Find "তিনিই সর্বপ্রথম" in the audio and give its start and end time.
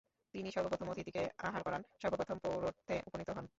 0.33-0.87